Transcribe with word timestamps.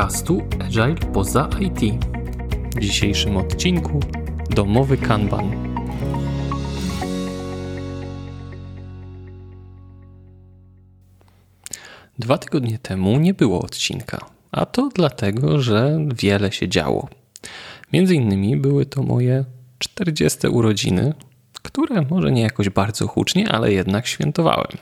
podcastu 0.00 0.42
Agile 0.60 0.94
poza 0.94 1.48
IT. 1.60 2.04
W 2.76 2.80
dzisiejszym 2.80 3.36
odcinku 3.36 4.00
domowy 4.50 4.96
Kanban. 4.96 5.50
Dwa 12.18 12.38
tygodnie 12.38 12.78
temu 12.78 13.18
nie 13.18 13.34
było 13.34 13.62
odcinka, 13.62 14.26
a 14.52 14.66
to 14.66 14.88
dlatego, 14.94 15.62
że 15.62 15.98
wiele 16.14 16.52
się 16.52 16.68
działo. 16.68 17.08
Między 17.92 18.14
innymi 18.14 18.56
były 18.56 18.86
to 18.86 19.02
moje 19.02 19.44
40 19.78 20.48
urodziny, 20.48 21.14
które 21.62 22.02
może 22.10 22.32
nie 22.32 22.42
jakoś 22.42 22.68
bardzo 22.68 23.06
hucznie, 23.06 23.48
ale 23.48 23.72
jednak 23.72 24.06
świętowałem. 24.06 24.78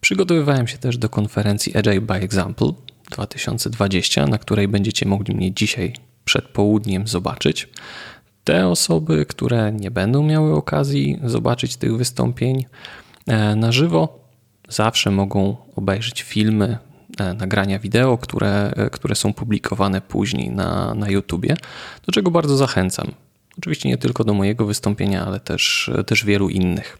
Przygotowywałem 0.00 0.66
się 0.66 0.78
też 0.78 0.98
do 0.98 1.08
konferencji 1.08 1.76
Agile 1.76 2.00
by 2.00 2.14
Example 2.14 2.72
2020, 3.14 4.26
na 4.26 4.38
której 4.38 4.68
będziecie 4.68 5.06
mogli 5.08 5.34
mnie 5.34 5.52
dzisiaj 5.52 5.92
przed 6.24 6.48
południem 6.48 7.08
zobaczyć. 7.08 7.68
Te 8.44 8.68
osoby, 8.68 9.26
które 9.26 9.72
nie 9.72 9.90
będą 9.90 10.22
miały 10.22 10.54
okazji 10.54 11.20
zobaczyć 11.24 11.76
tych 11.76 11.96
wystąpień 11.96 12.64
e, 13.26 13.56
na 13.56 13.72
żywo, 13.72 14.18
zawsze 14.68 15.10
mogą 15.10 15.56
obejrzeć 15.76 16.22
filmy, 16.22 16.78
e, 17.18 17.34
nagrania 17.34 17.78
wideo, 17.78 18.18
które, 18.18 18.72
e, 18.76 18.90
które 18.90 19.14
są 19.14 19.32
publikowane 19.32 20.00
później 20.00 20.50
na, 20.50 20.94
na 20.94 21.10
YouTubie, 21.10 21.56
do 22.06 22.12
czego 22.12 22.30
bardzo 22.30 22.56
zachęcam. 22.56 23.10
Oczywiście 23.58 23.88
nie 23.88 23.98
tylko 23.98 24.24
do 24.24 24.34
mojego 24.34 24.66
wystąpienia, 24.66 25.26
ale 25.26 25.40
też, 25.40 25.90
też 26.06 26.24
wielu 26.24 26.48
innych. 26.48 26.98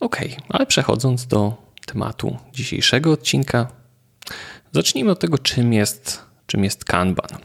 Ok, 0.00 0.16
ale 0.48 0.66
przechodząc 0.66 1.26
do 1.26 1.56
tematu 1.86 2.36
dzisiejszego 2.52 3.12
odcinka. 3.12 3.77
Zacznijmy 4.72 5.10
od 5.10 5.20
tego, 5.20 5.38
czym 5.38 5.72
jest, 5.72 6.22
czym 6.46 6.64
jest 6.64 6.84
Kanban. 6.84 7.38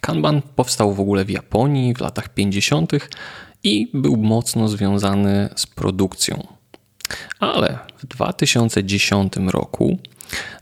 Kanban 0.00 0.42
powstał 0.42 0.94
w 0.94 1.00
ogóle 1.00 1.24
w 1.24 1.30
Japonii 1.30 1.94
w 1.94 2.00
latach 2.00 2.28
50. 2.28 2.92
i 3.62 3.90
był 3.94 4.16
mocno 4.16 4.68
związany 4.68 5.48
z 5.56 5.66
produkcją. 5.66 6.46
Ale 7.40 7.78
w 7.98 8.06
2010 8.06 9.32
roku 9.36 9.98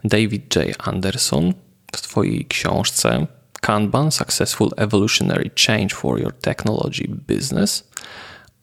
David 0.05 0.57
J. 0.57 0.89
Anderson 0.89 1.55
w 1.93 2.01
swojej 2.01 2.47
książce 2.47 3.27
Kanban 3.61 4.13
Successful 4.13 4.71
Evolutionary 4.77 5.51
Change 5.67 5.95
for 5.95 6.21
Your 6.21 6.33
Technology 6.33 7.09
Business 7.09 7.91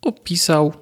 opisał 0.02 0.74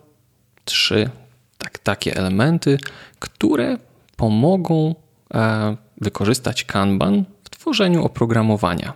trzy 0.65 1.09
tak, 1.57 1.79
takie 1.79 2.15
elementy, 2.15 2.77
które 3.19 3.77
pomogą 4.15 4.95
e, 5.33 5.77
wykorzystać 6.01 6.63
Kanban 6.63 7.25
w 7.43 7.49
tworzeniu 7.49 8.05
oprogramowania. 8.05 8.93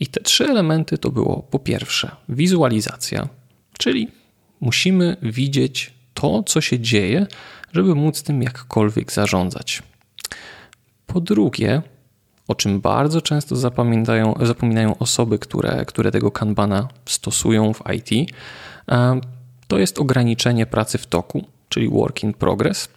I 0.00 0.06
te 0.06 0.20
trzy 0.20 0.44
elementy 0.44 0.98
to 0.98 1.10
było 1.10 1.42
po 1.50 1.58
pierwsze 1.58 2.10
wizualizacja, 2.28 3.28
czyli 3.78 4.08
musimy 4.60 5.16
widzieć 5.22 5.94
to, 6.14 6.42
co 6.42 6.60
się 6.60 6.80
dzieje, 6.80 7.26
żeby 7.72 7.94
móc 7.94 8.22
tym 8.22 8.42
jakkolwiek 8.42 9.12
zarządzać. 9.12 9.82
Po 11.06 11.20
drugie, 11.20 11.82
o 12.48 12.54
czym 12.54 12.80
bardzo 12.80 13.22
często 13.22 13.56
zapominają, 14.40 14.98
osoby, 14.98 15.38
które, 15.38 15.84
które 15.84 16.10
tego 16.10 16.30
kanbana 16.30 16.88
stosują 17.06 17.74
w 17.74 17.82
IT, 17.94 18.30
to 19.68 19.78
jest 19.78 19.98
ograniczenie 19.98 20.66
pracy 20.66 20.98
w 20.98 21.06
toku, 21.06 21.44
czyli 21.68 21.88
work 21.88 22.22
in 22.22 22.34
progress. 22.34 22.88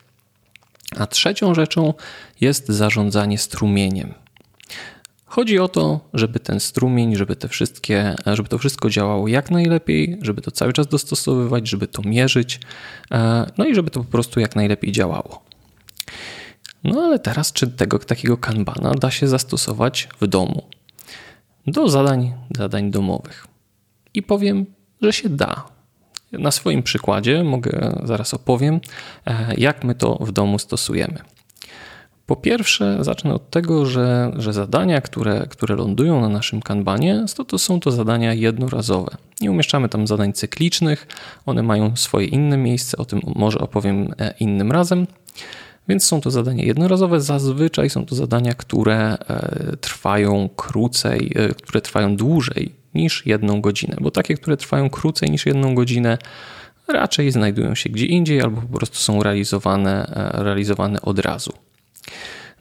A 0.97 1.07
trzecią 1.07 1.56
rzeczą 1.56 1.94
jest 2.41 2.68
zarządzanie 2.68 3.38
strumieniem. 3.38 4.13
Chodzi 5.25 5.59
o 5.59 5.68
to, 5.68 6.09
żeby 6.13 6.40
ten 6.40 6.59
strumień, 6.59 7.16
żeby 7.16 7.35
te 7.35 7.47
wszystkie, 7.47 8.16
żeby 8.25 8.50
to 8.50 8.57
wszystko 8.57 8.90
działało 8.90 9.28
jak 9.28 9.51
najlepiej, 9.51 10.18
żeby 10.22 10.41
to 10.41 10.51
cały 10.51 10.74
czas 10.74 10.88
dostosowywać, 10.88 11.69
żeby 11.69 11.88
to 11.88 12.01
mierzyć, 12.01 12.59
e, 13.12 13.51
no 13.57 13.66
i 13.66 13.75
żeby 13.75 13.91
to 13.91 14.00
po 14.00 14.12
prostu 14.12 14.40
jak 14.40 14.56
najlepiej 14.56 14.91
działało. 14.91 15.44
No 16.84 17.01
ale 17.01 17.19
teraz, 17.19 17.53
czy 17.53 17.68
tego 17.68 18.00
takiego 18.00 18.38
kanbana 18.38 18.94
da 18.94 19.12
się 19.12 19.28
zastosować 19.28 20.09
w 20.22 20.28
domu? 20.28 20.63
Do 21.68 21.90
zadań, 21.90 22.34
zadań 22.57 22.91
domowych. 22.91 23.47
I 24.13 24.24
powiem, 24.24 24.66
że 25.01 25.13
się 25.13 25.30
da. 25.30 25.66
Na 26.31 26.52
swoim 26.52 26.84
przykładzie 26.84 27.44
mogę 27.44 28.02
zaraz 28.03 28.34
opowiem, 28.34 28.80
e, 29.25 29.56
jak 29.58 29.84
my 29.84 29.96
to 29.96 30.18
w 30.22 30.31
domu 30.31 30.59
stosujemy. 30.59 31.18
Po 32.25 32.36
pierwsze, 32.36 32.97
zacznę 33.02 33.34
od 33.34 33.50
tego, 33.50 33.86
że, 33.86 34.31
że 34.36 34.53
zadania, 34.53 35.02
które, 35.02 35.47
które 35.50 35.75
lądują 35.75 36.22
na 36.22 36.30
naszym 36.30 36.62
kanbanie, 36.62 37.25
to, 37.36 37.46
to 37.46 37.58
są 37.58 37.80
to 37.80 37.92
zadania 37.92 38.34
jednorazowe. 38.34 39.16
Nie 39.42 39.52
umieszczamy 39.52 39.90
tam 39.90 40.08
zadań 40.08 40.34
cyklicznych, 40.34 41.08
one 41.46 41.64
mają 41.64 41.96
swoje 41.96 42.28
inne 42.28 42.58
miejsce, 42.58 42.98
o 42.98 43.06
tym 43.06 43.22
może 43.36 43.59
opowiem 43.59 44.13
e, 44.19 44.34
innym 44.40 44.72
razem. 44.72 45.08
Więc 45.88 46.03
są 46.03 46.22
to 46.22 46.31
zadania 46.31 46.63
jednorazowe. 46.63 47.22
Zazwyczaj 47.22 47.90
są 47.90 48.06
to 48.06 48.16
zadania, 48.16 48.53
które 48.53 48.98
e, 48.98 49.78
trwają 49.78 50.50
krócej, 50.56 51.36
które 51.63 51.81
trwają 51.81 52.16
dłużej 52.16 52.81
niż 52.94 53.25
jedną 53.25 53.62
godzinę, 53.62 53.97
bo 54.02 54.12
takie, 54.12 54.35
które 54.35 54.57
trwają 54.57 54.90
krócej 54.90 55.31
niż 55.31 55.46
jedną 55.46 55.75
godzinę, 55.75 56.18
raczej 56.88 57.31
znajdują 57.31 57.75
się 57.75 57.90
gdzie 57.90 58.06
indziej 58.06 58.41
albo 58.41 58.62
po 58.62 58.78
prostu 58.78 58.97
są 58.97 59.24
realizowane, 59.24 60.07
e, 60.07 60.44
realizowane 60.44 61.01
od 61.01 61.19
razu. 61.19 61.53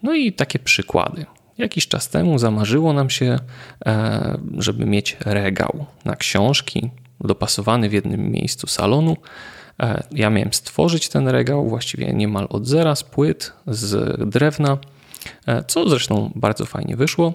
No 0.02 0.14
i 0.14 0.32
takie 0.32 0.58
przykłady. 0.58 1.26
Jakiś 1.58 1.88
czas 1.88 2.08
temu 2.08 2.38
zamarzyło 2.38 2.92
nam 2.92 3.10
się, 3.10 3.38
e, 3.86 4.38
żeby 4.58 4.86
mieć 4.86 5.16
regał 5.20 5.86
na 6.04 6.16
książki 6.16 6.90
dopasowany 7.20 7.88
w 7.88 7.92
jednym 7.92 8.30
miejscu 8.30 8.66
salonu. 8.66 9.16
E, 9.80 10.02
ja 10.12 10.30
miałem 10.30 10.52
stworzyć 10.52 11.08
ten 11.08 11.28
regał 11.28 11.68
właściwie 11.68 12.12
niemal 12.12 12.46
od 12.50 12.66
zera 12.66 12.94
z 12.94 13.04
płyt, 13.04 13.52
z 13.66 14.20
drewna, 14.30 14.78
co 15.66 15.88
zresztą 15.88 16.30
bardzo 16.34 16.66
fajnie 16.66 16.96
wyszło. 16.96 17.34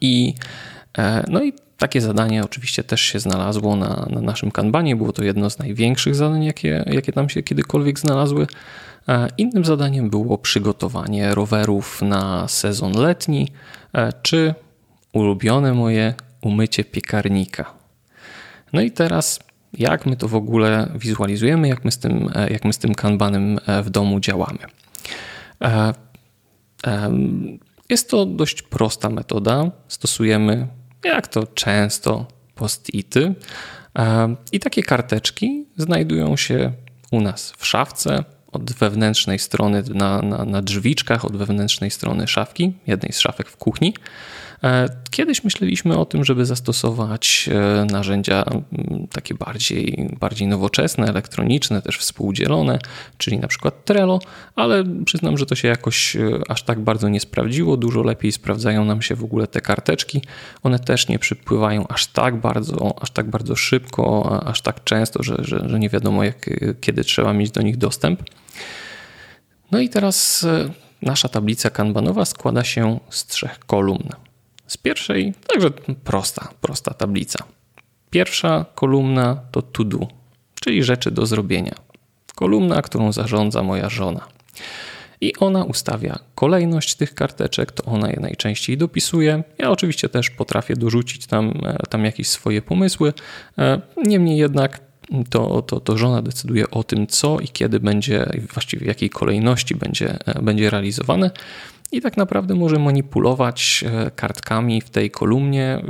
I 0.00 0.34
no 1.28 1.44
i 1.44 1.52
takie 1.82 2.00
zadanie 2.00 2.44
oczywiście 2.44 2.84
też 2.84 3.00
się 3.00 3.20
znalazło 3.20 3.76
na, 3.76 4.06
na 4.10 4.20
naszym 4.20 4.50
kanbanie. 4.50 4.96
Było 4.96 5.12
to 5.12 5.24
jedno 5.24 5.50
z 5.50 5.58
największych 5.58 6.14
zadań, 6.14 6.44
jakie, 6.44 6.84
jakie 6.86 7.12
tam 7.12 7.28
się 7.28 7.42
kiedykolwiek 7.42 7.98
znalazły. 7.98 8.46
E, 9.08 9.28
innym 9.38 9.64
zadaniem 9.64 10.10
było 10.10 10.38
przygotowanie 10.38 11.34
rowerów 11.34 12.02
na 12.02 12.48
sezon 12.48 12.92
letni, 12.92 13.48
e, 13.94 14.12
czy 14.22 14.54
ulubione 15.12 15.74
moje 15.74 16.14
umycie 16.40 16.84
piekarnika. 16.84 17.74
No 18.72 18.80
i 18.80 18.90
teraz, 18.90 19.40
jak 19.72 20.06
my 20.06 20.16
to 20.16 20.28
w 20.28 20.34
ogóle 20.34 20.88
wizualizujemy, 20.94 21.68
jak 21.68 21.84
my 21.84 21.92
z 21.92 21.98
tym, 21.98 22.30
jak 22.50 22.64
my 22.64 22.72
z 22.72 22.78
tym 22.78 22.94
kanbanem 22.94 23.58
w 23.82 23.90
domu 23.90 24.20
działamy? 24.20 24.58
Jest 27.88 28.10
to 28.10 28.26
dość 28.26 28.62
prosta 28.62 29.10
metoda. 29.10 29.70
Stosujemy 29.88 30.66
jak 31.04 31.28
to 31.28 31.46
często 31.46 32.26
post-ity. 32.54 33.34
I 34.52 34.60
takie 34.60 34.82
karteczki 34.82 35.66
znajdują 35.76 36.36
się 36.36 36.72
u 37.10 37.20
nas 37.20 37.52
w 37.58 37.66
szafce 37.66 38.24
od 38.52 38.72
wewnętrznej 38.72 39.38
strony 39.38 39.82
na, 39.94 40.22
na, 40.22 40.44
na 40.44 40.62
drzwiczkach, 40.62 41.24
od 41.24 41.36
wewnętrznej 41.36 41.90
strony 41.90 42.28
szafki, 42.28 42.72
jednej 42.86 43.12
z 43.12 43.20
szafek 43.20 43.48
w 43.48 43.56
kuchni. 43.56 43.94
E, 44.64 44.88
kiedyś 45.10 45.44
myśleliśmy 45.44 45.98
o 45.98 46.04
tym, 46.04 46.24
żeby 46.24 46.46
zastosować 46.46 47.50
e, 47.52 47.84
narzędzia 47.84 48.44
takie 49.12 49.34
bardziej, 49.34 50.10
bardziej 50.20 50.48
nowoczesne, 50.48 51.06
elektroniczne, 51.06 51.82
też 51.82 51.98
współdzielone, 51.98 52.78
czyli 53.18 53.38
na 53.38 53.48
przykład 53.48 53.84
Trello, 53.84 54.20
ale 54.56 54.84
przyznam, 55.04 55.38
że 55.38 55.46
to 55.46 55.54
się 55.54 55.68
jakoś 55.68 56.16
e, 56.16 56.40
aż 56.48 56.62
tak 56.62 56.80
bardzo 56.80 57.08
nie 57.08 57.20
sprawdziło. 57.20 57.76
Dużo 57.76 58.02
lepiej 58.02 58.32
sprawdzają 58.32 58.84
nam 58.84 59.02
się 59.02 59.14
w 59.14 59.24
ogóle 59.24 59.46
te 59.46 59.60
karteczki. 59.60 60.22
One 60.62 60.78
też 60.78 61.08
nie 61.08 61.18
przypływają 61.18 61.88
aż 61.88 62.06
tak 62.06 62.36
bardzo, 62.36 62.94
aż 63.00 63.10
tak 63.10 63.30
bardzo 63.30 63.56
szybko, 63.56 64.40
aż 64.46 64.62
tak 64.62 64.84
często, 64.84 65.22
że, 65.22 65.36
że, 65.40 65.68
że 65.68 65.78
nie 65.78 65.88
wiadomo, 65.88 66.24
jak, 66.24 66.50
kiedy 66.80 67.04
trzeba 67.04 67.32
mieć 67.32 67.50
do 67.50 67.62
nich 67.62 67.76
dostęp. 67.76 68.22
No 69.70 69.80
i 69.80 69.88
teraz 69.88 70.46
nasza 71.02 71.28
tablica 71.28 71.70
kanbanowa 71.70 72.24
składa 72.24 72.64
się 72.64 73.00
z 73.10 73.26
trzech 73.26 73.58
kolumn. 73.58 74.08
Z 74.72 74.76
pierwszej, 74.76 75.34
także 75.46 75.70
prosta, 76.04 76.48
prosta 76.60 76.94
tablica. 76.94 77.44
Pierwsza 78.10 78.64
kolumna 78.74 79.40
to 79.50 79.62
to 79.62 79.84
do, 79.84 80.08
czyli 80.60 80.84
rzeczy 80.84 81.10
do 81.10 81.26
zrobienia. 81.26 81.74
Kolumna, 82.34 82.82
którą 82.82 83.12
zarządza 83.12 83.62
moja 83.62 83.88
żona. 83.88 84.28
I 85.20 85.36
ona 85.36 85.64
ustawia 85.64 86.18
kolejność 86.34 86.94
tych 86.94 87.14
karteczek, 87.14 87.72
to 87.72 87.84
ona 87.84 88.10
je 88.10 88.20
najczęściej 88.20 88.76
dopisuje. 88.78 89.42
Ja 89.58 89.70
oczywiście 89.70 90.08
też 90.08 90.30
potrafię 90.30 90.76
dorzucić 90.76 91.26
tam, 91.26 91.52
e, 91.64 91.86
tam 91.88 92.04
jakieś 92.04 92.28
swoje 92.28 92.62
pomysły. 92.62 93.12
E, 93.58 93.80
niemniej 93.96 94.38
jednak 94.38 94.80
to, 95.30 95.62
to, 95.62 95.80
to 95.80 95.98
żona 95.98 96.22
decyduje 96.22 96.70
o 96.70 96.84
tym, 96.84 97.06
co 97.06 97.40
i 97.40 97.48
kiedy 97.48 97.80
będzie, 97.80 98.26
właściwie 98.52 98.84
w 98.84 98.88
jakiej 98.88 99.10
kolejności 99.10 99.74
będzie, 99.74 100.18
e, 100.26 100.42
będzie 100.42 100.70
realizowane. 100.70 101.30
I 101.92 102.00
tak 102.00 102.16
naprawdę 102.16 102.54
może 102.54 102.78
manipulować 102.78 103.84
kartkami 104.16 104.80
w 104.80 104.90
tej 104.90 105.10
kolumnie 105.10 105.82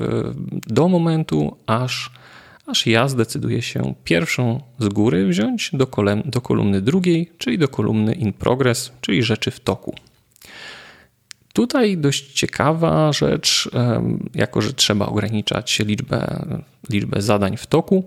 do 0.67 0.89
momentu, 0.89 1.57
aż, 1.67 2.11
aż 2.67 2.87
ja 2.87 3.09
zdecyduję 3.09 3.63
się 3.63 3.95
pierwszą 4.05 4.61
z 4.79 4.89
góry 4.89 5.27
wziąć 5.27 5.71
do, 5.73 5.87
kolem, 5.87 6.23
do 6.25 6.41
kolumny 6.41 6.81
drugiej, 6.81 7.33
czyli 7.39 7.59
do 7.59 7.69
kolumny 7.69 8.15
in 8.15 8.33
progress, 8.33 8.93
czyli 9.01 9.23
rzeczy 9.23 9.51
w 9.51 9.61
toku. 9.61 9.95
Tutaj 11.53 11.99
dość 11.99 12.33
ciekawa 12.33 13.13
rzecz, 13.13 13.71
jako 14.35 14.63
że 14.63 14.73
trzeba 14.73 15.07
ograniczać 15.07 15.79
liczbę, 15.79 16.47
liczbę 16.91 17.23
zadań 17.23 17.57
w 17.57 17.67
toku, 17.67 18.05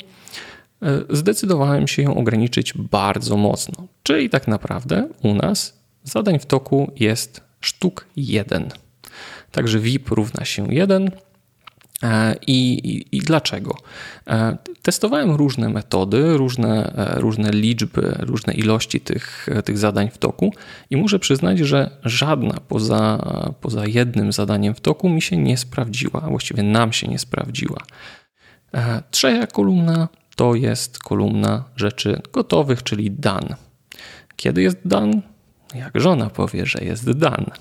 e, 0.82 1.02
zdecydowałem 1.10 1.88
się 1.88 2.02
ją 2.02 2.16
ograniczyć 2.16 2.74
bardzo 2.74 3.38
mocno. 3.38 3.88
Czyli 4.04 4.30
tak 4.30 4.48
naprawdę 4.48 5.10
u 5.24 5.34
nas 5.34 5.80
zadań 6.04 6.40
w 6.40 6.46
toku 6.46 6.92
jest 6.96 7.45
sztuk 7.66 8.06
1. 8.16 8.70
Także 9.52 9.80
VIP 9.80 10.10
równa 10.10 10.46
się 10.46 10.74
1, 10.74 11.12
E, 12.04 12.36
I, 12.48 12.74
i, 12.74 13.18
I, 13.18 13.20
dlaczego? 13.20 13.78
E, 14.28 14.58
testowałem 14.82 15.32
różne 15.32 15.70
metody, 15.70 16.38
różne, 16.38 16.94
e, 16.96 17.20
różne 17.20 17.52
liczby, 17.52 18.16
różne 18.20 18.54
ilości 18.54 19.02
tych, 19.02 19.48
tych 19.66 19.78
zadań 19.78 20.10
w 20.10 20.18
toku 20.18 20.54
i 20.90 20.98
muszę 20.98 21.20
przyznać, 21.20 21.60
że 21.60 21.90
żadna 22.04 22.60
poza, 22.68 23.20
poza 23.62 23.86
jednym 23.86 24.32
zadaniem 24.32 24.76
w 24.76 24.82
toku 24.82 25.10
mi 25.10 25.22
się 25.22 25.38
nie 25.38 25.58
sprawdziła, 25.58 26.22
właściwie 26.22 26.64
nam 26.64 26.94
się 26.94 27.08
nie 27.08 27.20
sprawdziła. 27.20 27.82
Trzecia 29.12 29.48
kolumna 29.48 30.08
to 30.36 30.56
jest 30.56 31.00
kolumna 31.00 31.64
rzeczy 31.76 32.22
gotowych, 32.34 32.84
czyli 32.84 33.12
done. 33.12 33.56
Kiedy 34.36 34.62
jest 34.62 34.78
done? 34.86 35.22
Jak 35.76 36.02
żona 36.02 36.30
powie, 36.30 36.66
że 36.66 36.80
jest 36.84 37.12
done. 37.12 37.52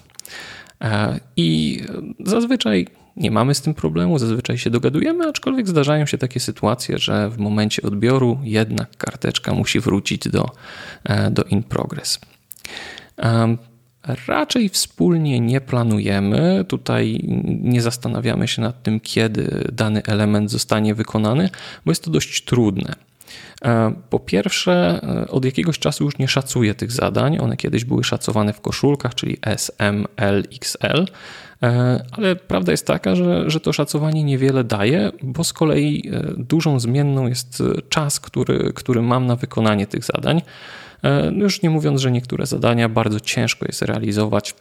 I 1.36 1.80
zazwyczaj 2.24 2.86
nie 3.16 3.30
mamy 3.30 3.54
z 3.54 3.60
tym 3.60 3.74
problemu, 3.74 4.18
zazwyczaj 4.18 4.58
się 4.58 4.70
dogadujemy, 4.70 5.28
aczkolwiek 5.28 5.68
zdarzają 5.68 6.06
się 6.06 6.18
takie 6.18 6.40
sytuacje, 6.40 6.98
że 6.98 7.30
w 7.30 7.38
momencie 7.38 7.82
odbioru 7.82 8.38
jednak 8.42 8.96
karteczka 8.96 9.54
musi 9.54 9.80
wrócić 9.80 10.28
do, 10.28 10.50
e, 11.04 11.30
do 11.30 11.42
in 11.44 11.62
progress. 11.62 12.20
Raczej 14.26 14.68
wspólnie 14.68 15.40
nie 15.40 15.60
planujemy, 15.60 16.64
tutaj 16.68 17.20
nie 17.44 17.82
zastanawiamy 17.82 18.48
się 18.48 18.62
nad 18.62 18.82
tym, 18.82 19.00
kiedy 19.00 19.68
dany 19.72 20.02
element 20.02 20.50
zostanie 20.50 20.94
wykonany, 20.94 21.50
bo 21.84 21.90
jest 21.90 22.04
to 22.04 22.10
dość 22.10 22.44
trudne. 22.44 22.94
E, 23.64 23.94
po 24.10 24.20
pierwsze, 24.20 25.00
e, 25.02 25.28
od 25.28 25.44
jakiegoś 25.44 25.78
czasu 25.78 26.04
już 26.04 26.18
nie 26.18 26.28
szacuję 26.28 26.74
tych 26.74 26.92
zadań. 26.92 27.38
One 27.40 27.56
kiedyś 27.56 27.84
były 27.84 28.04
szacowane 28.04 28.52
w 28.52 28.60
koszulkach, 28.60 29.14
czyli 29.14 29.36
S, 29.42 29.72
M, 29.78 30.06
L, 30.16 30.44
XL, 30.52 31.06
e, 31.62 32.04
ale 32.12 32.36
prawda 32.36 32.72
jest 32.72 32.86
taka, 32.86 33.16
że, 33.16 33.50
że 33.50 33.60
to 33.60 33.72
szacowanie 33.72 34.24
niewiele 34.24 34.64
daje, 34.64 35.12
bo 35.22 35.44
z 35.44 35.52
kolei 35.52 36.10
dużą 36.36 36.80
zmienną 36.80 37.26
jest 37.26 37.62
czas, 37.88 38.20
który, 38.20 38.72
który 38.74 39.02
mam 39.02 39.26
na 39.26 39.36
wykonanie 39.36 39.86
tych 39.86 40.04
zadań. 40.04 40.42
No 41.32 41.44
już 41.44 41.62
nie 41.62 41.70
mówiąc, 41.70 42.00
że 42.00 42.10
niektóre 42.10 42.46
zadania 42.46 42.88
bardzo 42.88 43.20
ciężko 43.20 43.66
jest 43.66 43.82
realizować 43.82 44.54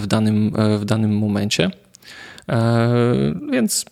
w 0.00 0.06
danym, 0.06 0.52
w 0.78 0.84
danym 0.84 1.18
momencie. 1.18 1.70
Więc 3.52 3.84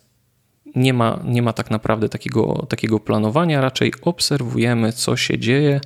nie 0.76 0.92
ma, 0.92 1.20
nie 1.24 1.42
ma 1.42 1.52
tak 1.52 1.70
naprawdę 1.70 2.08
takiego, 2.08 2.66
takiego 2.68 3.00
planowania, 3.00 3.60
raczej 3.60 3.92
obserwujemy, 4.02 4.92
co 4.92 5.16
się 5.16 5.38
dzieje 5.38 5.80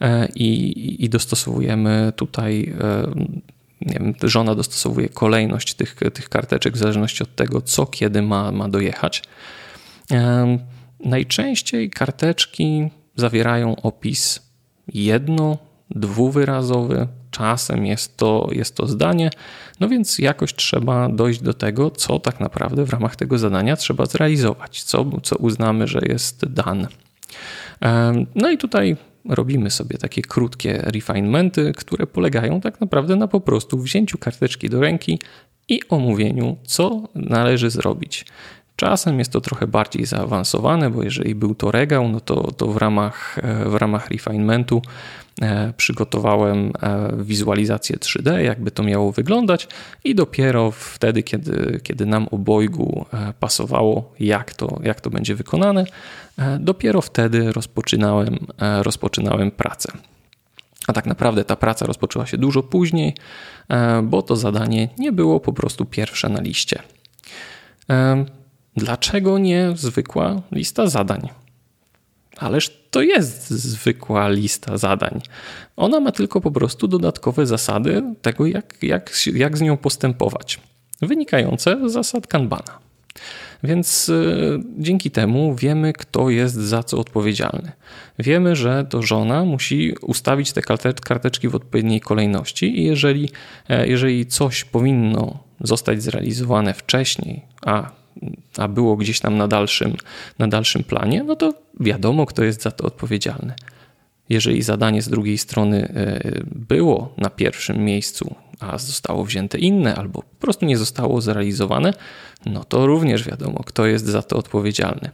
e, 0.00 0.28
i, 0.34 1.04
i 1.04 1.08
dostosowujemy 1.08 2.12
tutaj. 2.16 2.74
E, 2.80 3.06
wiem, 3.80 4.14
żona 4.22 4.54
dostosowuje 4.54 5.08
kolejność 5.08 5.74
tych, 5.74 5.94
tych 6.14 6.28
karteczek 6.28 6.74
w 6.74 6.76
zależności 6.76 7.22
od 7.22 7.34
tego, 7.34 7.60
co 7.60 7.86
kiedy 7.86 8.22
ma, 8.22 8.52
ma 8.52 8.68
dojechać. 8.68 9.22
E, 10.12 10.58
najczęściej 11.00 11.90
karteczki 11.90 12.88
zawierają 13.16 13.76
opis 13.76 14.40
jedno, 14.88 15.58
dwuwyrazowy, 15.90 17.08
czasem 17.36 17.86
jest 17.86 18.16
to, 18.16 18.48
jest 18.52 18.76
to 18.76 18.86
zdanie, 18.86 19.30
no 19.80 19.88
więc 19.88 20.18
jakoś 20.18 20.54
trzeba 20.54 21.08
dojść 21.08 21.40
do 21.40 21.54
tego, 21.54 21.90
co 21.90 22.18
tak 22.18 22.40
naprawdę 22.40 22.84
w 22.84 22.90
ramach 22.90 23.16
tego 23.16 23.38
zadania 23.38 23.76
trzeba 23.76 24.06
zrealizować, 24.06 24.82
co, 24.82 25.06
co 25.22 25.36
uznamy, 25.36 25.86
że 25.86 26.00
jest 26.08 26.46
dane. 26.46 26.88
No 28.34 28.50
i 28.50 28.58
tutaj 28.58 28.96
robimy 29.28 29.70
sobie 29.70 29.98
takie 29.98 30.22
krótkie 30.22 30.78
refinementy, 30.82 31.72
które 31.76 32.06
polegają 32.06 32.60
tak 32.60 32.80
naprawdę 32.80 33.16
na 33.16 33.28
po 33.28 33.40
prostu 33.40 33.78
wzięciu 33.78 34.18
karteczki 34.18 34.68
do 34.68 34.80
ręki 34.80 35.18
i 35.68 35.80
omówieniu, 35.88 36.56
co 36.64 37.08
należy 37.14 37.70
zrobić. 37.70 38.24
Czasem 38.76 39.18
jest 39.18 39.32
to 39.32 39.40
trochę 39.40 39.66
bardziej 39.66 40.06
zaawansowane, 40.06 40.90
bo 40.90 41.02
jeżeli 41.02 41.34
był 41.34 41.54
to 41.54 41.70
regał, 41.70 42.08
no 42.08 42.20
to, 42.20 42.52
to 42.52 42.66
w, 42.66 42.76
ramach, 42.76 43.38
w 43.66 43.74
ramach 43.74 44.08
refinementu 44.10 44.82
E, 44.82 45.25
przygotowałem 45.76 46.72
e, 46.82 47.12
wizualizację 47.24 47.96
3D, 47.96 48.36
jakby 48.36 48.70
to 48.70 48.82
miało 48.82 49.12
wyglądać, 49.12 49.68
i 50.04 50.14
dopiero 50.14 50.70
wtedy, 50.70 51.22
kiedy, 51.22 51.80
kiedy 51.82 52.06
nam 52.06 52.28
obojgu 52.30 53.06
e, 53.12 53.32
pasowało, 53.40 54.14
jak 54.20 54.54
to, 54.54 54.80
jak 54.82 55.00
to 55.00 55.10
będzie 55.10 55.34
wykonane, 55.34 55.84
dopiero 56.60 57.00
wtedy 57.00 57.52
rozpoczynałem, 57.52 58.38
rozpoczynałem 58.82 59.50
pracę. 59.50 59.92
A 60.86 60.92
tak 60.92 61.06
naprawdę 61.06 61.44
ta 61.44 61.56
praca 61.56 61.86
rozpoczęła 61.86 62.26
się 62.26 62.38
dużo 62.38 62.62
później, 62.62 63.14
bo 64.02 64.22
to 64.22 64.36
zadanie 64.36 64.88
nie 64.98 65.12
było 65.12 65.40
po 65.40 65.52
prostu 65.52 65.84
pierwsze 65.84 66.28
na 66.28 66.40
liście. 66.40 66.82
Dlaczego 68.76 69.38
nie 69.38 69.72
zwykła 69.74 70.42
lista 70.52 70.86
zadań? 70.86 71.28
Ależ 72.36 72.70
to 72.90 73.02
jest 73.02 73.50
zwykła 73.50 74.28
lista 74.28 74.78
zadań. 74.78 75.20
Ona 75.76 76.00
ma 76.00 76.12
tylko 76.12 76.40
po 76.40 76.50
prostu 76.50 76.88
dodatkowe 76.88 77.46
zasady 77.46 78.02
tego, 78.22 78.46
jak, 78.46 78.82
jak, 78.82 79.10
jak 79.34 79.58
z 79.58 79.60
nią 79.60 79.76
postępować, 79.76 80.60
wynikające 81.02 81.88
z 81.88 81.92
zasad 81.92 82.26
Kanbana. 82.26 82.86
Więc 83.62 84.08
y, 84.08 84.58
dzięki 84.78 85.10
temu 85.10 85.54
wiemy, 85.54 85.92
kto 85.92 86.30
jest 86.30 86.54
za 86.54 86.82
co 86.82 86.98
odpowiedzialny. 86.98 87.72
Wiemy, 88.18 88.56
że 88.56 88.86
to 88.90 89.02
żona 89.02 89.44
musi 89.44 89.94
ustawić 90.02 90.52
te 90.52 90.62
karteczki 91.04 91.48
w 91.48 91.54
odpowiedniej 91.54 92.00
kolejności 92.00 92.80
i 92.80 92.84
jeżeli, 92.84 93.28
e, 93.68 93.88
jeżeli 93.88 94.26
coś 94.26 94.64
powinno 94.64 95.38
zostać 95.60 96.02
zrealizowane 96.02 96.74
wcześniej, 96.74 97.42
a 97.62 97.90
a 98.56 98.68
było 98.68 98.96
gdzieś 98.96 99.20
tam 99.20 99.36
na 99.36 99.48
dalszym, 99.48 99.94
na 100.38 100.48
dalszym 100.48 100.84
planie, 100.84 101.24
no 101.24 101.36
to 101.36 101.54
wiadomo, 101.80 102.26
kto 102.26 102.44
jest 102.44 102.62
za 102.62 102.70
to 102.70 102.84
odpowiedzialny. 102.84 103.54
Jeżeli 104.28 104.62
zadanie 104.62 105.02
z 105.02 105.08
drugiej 105.08 105.38
strony 105.38 105.88
e, 105.88 106.20
było 106.54 107.14
na 107.16 107.30
pierwszym 107.30 107.84
miejscu, 107.84 108.34
a 108.60 108.78
zostało 108.78 109.24
wzięte 109.24 109.58
inne, 109.58 109.94
albo 109.94 110.22
po 110.22 110.36
prostu 110.40 110.66
nie 110.66 110.78
zostało 110.78 111.20
zrealizowane, 111.20 111.92
no 112.46 112.64
to 112.64 112.86
również 112.86 113.24
wiadomo, 113.24 113.62
kto 113.66 113.86
jest 113.86 114.06
za 114.06 114.22
to 114.22 114.36
odpowiedzialny. 114.36 115.10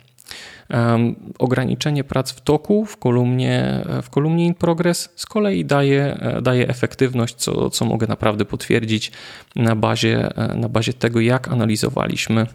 Um, 0.71 1.17
ograniczenie 1.39 2.05
prac 2.05 2.33
w 2.33 2.41
toku 2.41 2.85
w 2.85 2.97
kolumnie, 2.97 3.85
w 4.03 4.11
kolumnie 4.11 4.47
in 4.47 4.55
progress 4.55 5.09
z 5.17 5.27
kolei 5.27 5.65
daje, 5.65 6.19
e, 6.21 6.43
daje 6.43 6.69
efektywność, 6.69 7.35
co, 7.35 7.71
co 7.71 7.85
mogę 7.85 8.07
naprawdę 8.07 8.45
potwierdzić 8.45 9.13
na 9.57 9.77
bazie, 9.77 10.37
e, 10.37 10.57
na 10.57 10.69
bazie 10.69 10.93
tego, 10.93 11.21
jak 11.21 11.49
analizowaliśmy 11.49 12.41
E, 12.43 12.47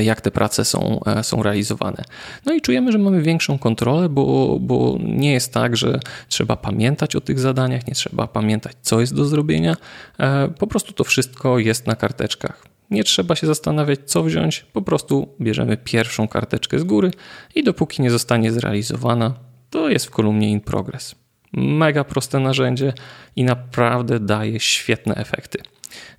jak 0.00 0.20
te 0.20 0.30
prace 0.30 0.64
są, 0.64 1.00
e, 1.06 1.24
są 1.24 1.42
realizowane. 1.42 2.04
No 2.46 2.54
i 2.54 2.60
czujemy, 2.60 2.92
że 2.92 2.98
mamy 2.98 3.22
większą 3.22 3.58
kontrolę, 3.58 4.08
bo, 4.08 4.56
bo 4.60 4.98
nie 5.04 5.32
jest 5.32 5.52
tak, 5.52 5.76
że 5.76 6.00
trzeba 6.28 6.56
pamiętać 6.56 7.16
o 7.16 7.20
tych 7.20 7.38
zadaniach, 7.38 7.86
nie 7.86 7.94
trzeba 7.94 8.26
pamiętać, 8.26 8.72
co 8.82 9.00
jest 9.00 9.14
do 9.14 9.24
zrobienia. 9.24 9.76
E, 10.18 10.48
po 10.48 10.66
prostu 10.66 10.92
to 10.92 11.04
wszystko 11.04 11.58
jest 11.58 11.86
na 11.86 11.96
karteczkach. 11.96 12.66
Nie 12.90 13.04
trzeba 13.04 13.36
się 13.36 13.46
zastanawiać, 13.46 14.00
co 14.06 14.22
wziąć, 14.22 14.66
po 14.72 14.82
prostu 14.82 15.28
bierzemy 15.40 15.76
pierwszą 15.76 16.28
karteczkę 16.28 16.78
z 16.78 16.84
góry 16.84 17.10
i 17.54 17.64
dopóki 17.64 18.02
nie 18.02 18.10
zostanie 18.10 18.52
zrealizowana, 18.52 19.34
to 19.70 19.88
jest 19.88 20.06
w 20.06 20.10
kolumnie 20.10 20.50
in 20.50 20.60
progress. 20.60 21.14
Mega 21.52 22.04
proste 22.04 22.40
narzędzie 22.40 22.92
i 23.36 23.44
naprawdę 23.44 24.20
daje 24.20 24.60
świetne 24.60 25.14
efekty. 25.14 25.58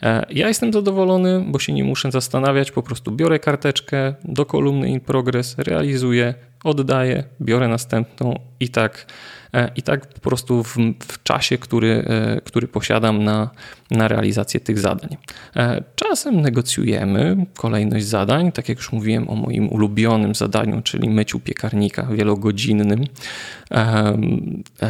E, 0.04 0.26
ja 0.30 0.48
jestem 0.48 0.74
zadowolony, 0.74 1.44
bo 1.48 1.60
się 1.60 1.74
nie 1.74 1.84
muszę 1.84 2.12
zastanawiać, 2.12 2.72
po 2.72 2.84
prostu 2.84 3.12
biorę 3.12 3.40
karteczkę 3.40 4.14
do 4.24 4.46
kolumny 4.46 4.90
in 4.90 5.00
progress, 5.00 5.56
realizuję, 5.58 6.34
oddaję, 6.64 7.24
biorę 7.42 7.68
następną 7.68 8.40
i 8.60 8.70
tak, 8.70 9.06
e, 9.54 9.72
i 9.76 9.82
tak 9.82 10.08
po 10.08 10.20
prostu 10.20 10.64
w, 10.64 10.78
w, 11.00 11.24
czasie, 11.24 11.58
który, 11.58 12.06
e, 12.08 12.42
który 12.42 12.68
posiadam 12.68 13.24
na, 13.24 13.50
na 13.92 14.08
realizację 14.08 14.60
tych 14.60 14.80
zadań. 14.80 15.18
E, 15.56 15.84
czasem 15.96 16.42
negocjujemy 16.42 17.46
kolejność 17.58 18.06
zadań, 18.06 18.52
tak 18.52 18.70
jak 18.70 18.78
już 18.78 18.92
mówiłem 18.92 19.30
o 19.30 19.36
moim 19.36 19.70
ulubionym 19.70 20.36
zadaniu, 20.36 20.82
czyli 20.82 21.10
myciu 21.10 21.40
piekarnika 21.40 22.04
wielogodzinnym, 22.04 23.06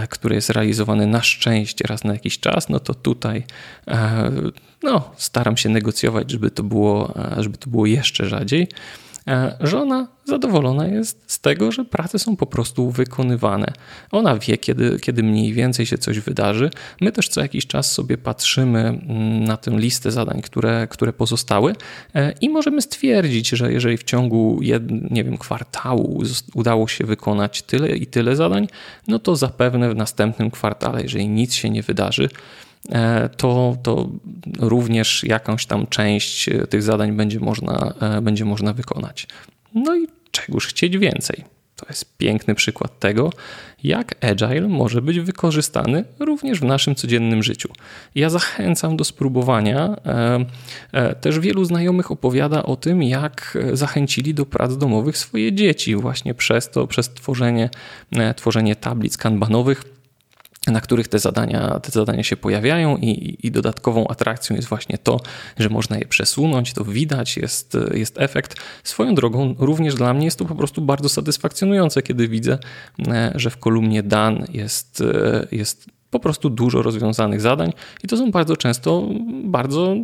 które 0.10 0.36
jest 0.36 0.50
realizowane 0.50 1.08
na 1.08 1.22
szczęście 1.22 1.86
raz 1.88 2.04
na 2.04 2.14
jakiś 2.14 2.40
czas, 2.40 2.70
no 2.70 2.80
to 2.80 2.94
tutaj 2.94 3.44
no, 4.84 5.12
staram 5.18 5.58
się 5.58 5.70
negocjować, 5.70 6.32
żeby 6.32 6.52
to 6.52 6.64
było, 6.64 7.14
żeby 7.38 7.58
to 7.58 7.70
było 7.70 7.86
jeszcze 7.86 8.30
rzadziej. 8.30 8.68
E, 9.28 9.58
żona 9.60 10.08
zadowolona 10.26 10.88
jest 10.88 11.24
z 11.28 11.40
tego, 11.40 11.72
że 11.72 11.86
prace 11.86 12.20
są 12.20 12.36
po 12.36 12.46
prostu 12.46 12.92
wykonywane. 12.92 13.74
Ona 14.12 14.38
wie, 14.38 14.58
kiedy, 14.58 15.00
kiedy 15.00 15.24
mniej 15.24 15.54
więcej 15.54 15.86
się 15.86 15.98
coś 15.98 16.20
wydarzy. 16.20 16.70
My 17.02 17.12
też 17.12 17.30
co 17.30 17.42
jakiś 17.42 17.68
czas 17.68 17.92
sobie 17.92 18.18
patrzymy 18.18 18.80
mm, 18.80 19.44
na 19.44 19.58
tę 19.58 19.72
listę 19.72 20.12
zadań, 20.12 20.42
które, 20.42 20.88
które 20.88 21.14
pozostały 21.14 21.76
e, 22.16 22.34
i 22.42 22.50
możemy 22.50 22.82
stwierdzić, 22.82 23.50
że 23.50 23.74
jeżeli 23.74 23.98
w 23.98 24.04
ciągu 24.04 24.60
jed, 24.62 25.12
nie 25.12 25.24
wiem, 25.24 25.38
kwartału 25.38 26.24
udało 26.54 26.88
się 26.88 27.06
wykonać 27.06 27.62
tyle 27.62 27.98
i 27.98 28.08
tyle 28.08 28.36
zadań, 28.36 28.68
no 29.08 29.20
to 29.20 29.36
zapewne 29.36 29.90
w 29.90 29.96
następnym 29.96 30.52
kwartale, 30.52 31.02
jeżeli 31.02 31.28
nic 31.28 31.54
się 31.54 31.70
nie 31.70 31.84
wydarzy, 31.84 32.30
to, 33.38 33.78
to 33.84 34.10
również 34.60 35.24
jakąś 35.24 35.66
tam 35.66 35.88
część 35.88 36.50
e, 36.50 36.68
tych 36.68 36.84
zadań 36.84 37.12
będzie 37.12 37.40
można, 37.40 37.94
e, 38.00 38.22
będzie 38.22 38.46
można 38.46 38.74
wykonać. 38.74 39.28
No 39.76 39.96
i 39.98 40.08
czegoż 40.32 40.68
chcieć 40.68 40.98
więcej. 40.98 41.44
To 41.76 41.86
jest 41.90 42.18
piękny 42.18 42.56
przykład 42.56 43.00
tego, 43.00 43.30
jak 43.84 44.26
agile 44.26 44.68
może 44.68 45.02
być 45.02 45.20
wykorzystany 45.20 46.06
również 46.20 46.60
w 46.60 46.64
naszym 46.64 46.96
codziennym 46.96 47.44
życiu. 47.44 47.70
Ja 48.16 48.30
zachęcam 48.30 48.98
do 48.98 49.04
spróbowania. 49.04 49.96
Też 51.22 51.40
wielu 51.40 51.66
znajomych 51.66 52.12
opowiada 52.12 52.64
o 52.64 52.76
tym, 52.76 53.04
jak 53.04 53.58
zachęcili 53.74 54.34
do 54.34 54.46
prac 54.46 54.78
domowych 54.78 55.18
swoje 55.18 55.54
dzieci, 55.54 55.96
właśnie 55.96 56.34
przez 56.34 56.70
to, 56.70 56.88
przez 56.88 57.10
tworzenie, 57.10 57.70
tworzenie 58.36 58.76
tablic 58.76 59.18
kanbanowych 59.18 59.99
na 60.68 60.82
których 60.82 61.08
te 61.08 61.20
zadania, 61.20 61.80
te 61.80 61.92
zadania 61.92 62.24
się 62.24 62.38
pojawiają 62.38 62.98
i, 62.98 63.38
i, 63.44 63.52
dodatkową 63.52 64.08
atrakcją 64.08 64.56
jest 64.56 64.68
właśnie 64.68 64.98
to, 64.98 65.20
że 65.58 65.70
można 65.70 65.98
je 65.98 66.06
przesunąć, 66.06 66.74
to 66.74 66.86
widać, 66.86 67.38
jest, 67.38 67.78
jest 67.94 68.22
efekt. 68.22 68.56
Swoją 68.84 69.16
drogą, 69.16 69.56
również 69.60 69.96
dla 69.96 70.14
mnie 70.14 70.26
jest 70.26 70.40
to 70.40 70.46
po 70.46 70.56
prostu 70.56 70.82
bardzo 70.82 71.10
satysfakcjonujące, 71.10 72.02
kiedy 72.02 72.28
widzę, 72.28 72.58
e, 73.08 73.32
że 73.36 73.50
w 73.50 73.58
kolumnie 73.58 74.04
Dan 74.04 74.46
jest, 74.54 75.02
e, 75.02 75.48
jest 75.52 75.86
po 76.10 76.20
prostu 76.20 76.50
dużo 76.50 76.82
rozwiązanych 76.82 77.42
zadań 77.42 77.74
i 78.04 78.08
to 78.08 78.18
są 78.18 78.32
bardzo 78.32 78.58
często 78.58 79.10
bardzo 79.44 79.96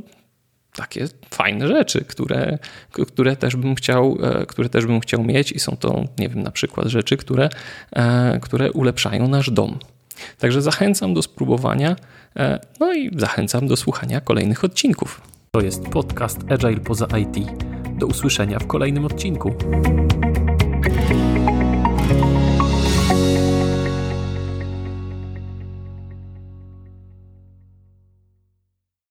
takie 0.75 1.07
fajne 1.29 1.67
rzeczy, 1.67 2.05
które, 2.05 2.57
które, 2.91 3.35
też 3.35 3.55
bym 3.55 3.75
chciał, 3.75 4.17
e, 4.23 4.45
które 4.45 4.69
też 4.69 4.85
bym 4.85 4.99
chciał 4.99 5.23
mieć 5.23 5.51
i 5.51 5.59
są 5.59 5.77
to, 5.77 6.03
nie 6.19 6.29
wiem, 6.29 6.43
na 6.43 6.51
przykład 6.51 6.87
rzeczy, 6.87 7.17
które, 7.17 7.49
które 8.41 8.71
ulepszają 8.71 9.27
nasz 9.27 9.49
dom. 9.51 9.79
Także 10.39 10.61
zachęcam 10.61 11.13
do 11.13 11.21
spróbowania, 11.21 11.95
e, 12.35 12.59
no 12.79 12.93
i 12.93 13.19
zachęcam 13.19 13.67
do 13.67 13.75
słuchania 13.75 14.21
kolejnych 14.21 14.63
odcinków. 14.63 15.21
To 15.51 15.61
jest 15.61 15.89
podcast 15.89 16.39
Agile 16.49 16.79
poza 16.79 17.07
IT. 17.17 17.47
Do 17.99 18.07
usłyszenia 18.07 18.59
w 18.59 18.67
kolejnym 18.67 19.05
odcinku. 19.05 19.55